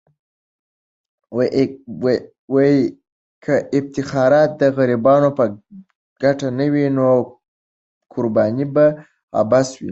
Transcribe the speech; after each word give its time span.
که 3.43 3.51
افتخارات 3.79 4.49
د 4.61 4.63
غریبانو 4.77 5.29
په 5.37 5.45
ګټه 6.23 6.47
نه 6.59 6.65
وي، 6.73 6.85
نو 6.97 7.07
قرباني 8.13 8.65
به 8.73 8.85
عبث 9.41 9.69
وي. 9.81 9.89